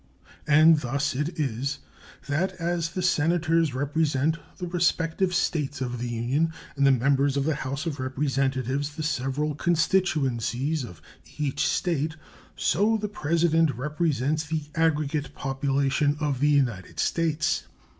[0.47, 1.77] And thus it is
[2.27, 7.43] that as the Senators represent the respective States of the Union and the members of
[7.43, 11.03] the House of Representatives the several constituencies of
[11.37, 12.15] each State,
[12.55, 17.67] so the President represents the aggregate population of the United States.